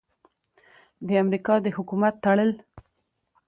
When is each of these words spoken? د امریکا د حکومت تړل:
د 1.07 1.09
امریکا 1.23 1.55
د 1.61 1.67
حکومت 1.77 2.15
تړل: 2.23 2.51